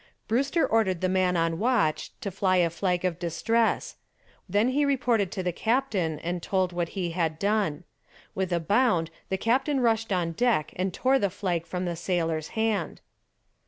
[0.27, 3.97] Brewster ordered the man on watch to fly a flag of distress.
[4.49, 7.83] Then he reported to the captain and told what he had done.
[8.33, 12.47] With a bound the captain rushed on deck and tore the flag from the sailor's
[12.57, 12.99] hand.